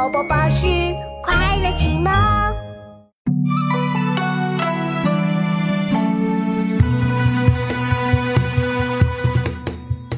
[0.00, 0.66] 宝宝巴士
[1.22, 2.10] 快乐启蒙。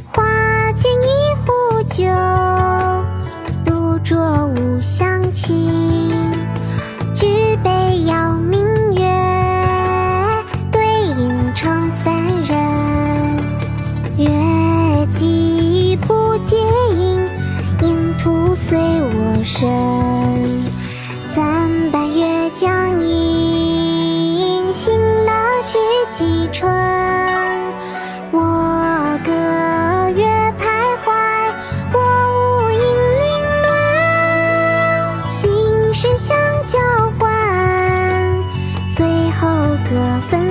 [0.06, 2.04] 花间一壶酒，
[3.64, 4.61] 独酌无
[19.62, 19.70] 身。
[21.36, 24.92] 暂伴月将影，醒
[25.24, 25.30] 了
[25.62, 25.78] 须
[26.12, 26.68] 及春。
[28.32, 28.40] 我
[29.24, 29.30] 歌
[30.18, 30.26] 月
[30.58, 30.66] 徘
[31.04, 31.06] 徊，
[31.92, 31.96] 我
[32.34, 32.76] 舞银
[33.22, 33.30] 铃
[33.68, 33.70] 乱，
[35.28, 35.40] 心
[35.94, 36.36] 事相
[36.66, 36.76] 交
[37.20, 37.22] 换，
[38.96, 39.06] 最
[39.38, 39.46] 后
[39.88, 39.90] 各
[40.28, 40.41] 分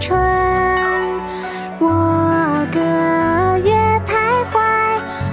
[0.00, 0.18] 春。
[1.78, 1.86] 我
[2.72, 2.80] 歌
[3.62, 3.70] 月
[4.06, 4.10] 徘
[4.50, 4.54] 徊，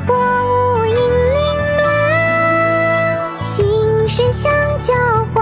[0.08, 0.12] 我
[0.46, 1.40] 舞银铃
[1.82, 1.90] 乱，
[3.42, 3.56] 心
[4.10, 4.52] 事相
[4.86, 4.94] 交
[5.34, 5.38] 换，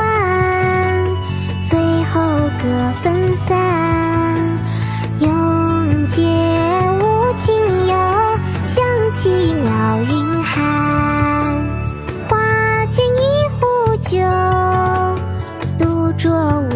[1.69, 1.73] 最
[2.13, 2.13] 后
[2.61, 2.63] 各
[3.01, 3.05] 分
[3.47, 3.49] 散。
[5.19, 5.27] 永
[6.05, 6.21] 结
[6.99, 7.03] 无
[7.39, 7.45] 情
[7.87, 7.93] 游，
[8.67, 8.75] 相
[9.15, 9.23] 期
[9.65, 9.67] 邈
[10.03, 10.53] 云汉。
[12.29, 12.33] 花
[12.91, 13.19] 间一
[13.59, 13.63] 壶
[13.97, 14.13] 酒，
[15.79, 16.23] 独酌
[16.61, 16.74] 无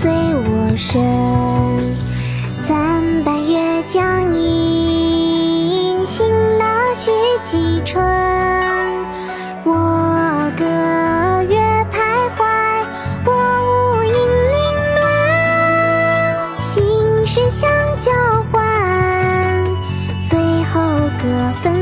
[0.00, 1.00] 随我身。
[2.68, 6.26] 暂伴月将影，醒
[6.58, 7.10] 了须
[7.48, 8.02] 及春。
[9.64, 10.64] 我歌
[11.48, 11.56] 月
[11.92, 11.94] 徘
[12.36, 12.38] 徊，
[13.24, 13.28] 我
[13.66, 14.12] 舞影
[14.52, 14.56] 零
[15.00, 15.02] 乱，
[16.60, 16.72] 心
[17.26, 17.62] 事相
[18.04, 18.10] 交
[18.50, 18.54] 换，
[20.28, 20.32] 最
[20.72, 20.72] 后
[21.18, 21.24] 各
[21.62, 21.73] 分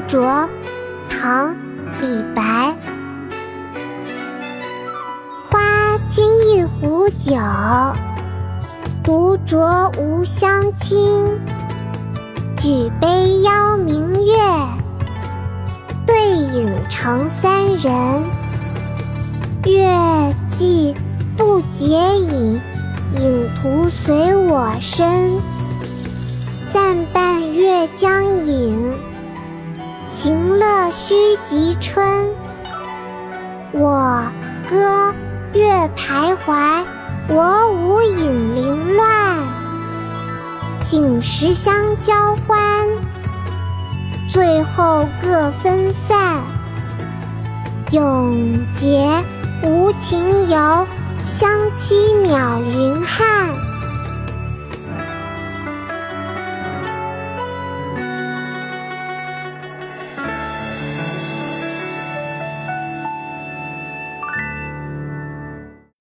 [0.00, 0.48] 独酌，
[1.10, 1.50] 唐·
[2.00, 2.74] 李白。
[5.46, 7.36] 花间一壶酒，
[9.04, 11.38] 独酌无相亲。
[12.56, 14.34] 举杯邀明月，
[16.06, 18.22] 对影成三人。
[19.66, 20.94] 月既
[21.36, 22.58] 不解饮，
[23.18, 25.30] 影徒随我身。
[26.72, 28.94] 暂伴月将影，
[30.22, 31.14] 行乐须
[31.48, 32.28] 及春。
[33.72, 34.22] 我
[34.68, 35.14] 歌
[35.54, 36.84] 月徘徊，
[37.26, 39.38] 我舞影零乱，
[40.78, 42.86] 醒时相交欢，
[44.30, 46.42] 醉后各分散。
[47.90, 48.30] 永
[48.78, 49.24] 结
[49.62, 50.86] 无情游，
[51.24, 51.94] 相期
[52.28, 52.49] 邈。